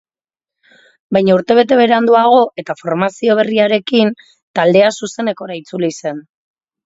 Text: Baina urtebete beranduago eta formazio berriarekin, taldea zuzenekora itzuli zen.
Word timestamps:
Baina 1.17 1.33
urtebete 1.39 1.77
beranduago 1.81 2.39
eta 2.63 2.75
formazio 2.79 3.37
berriarekin, 3.41 4.11
taldea 4.61 4.89
zuzenekora 5.01 5.59
itzuli 5.61 5.91
zen. 6.03 6.25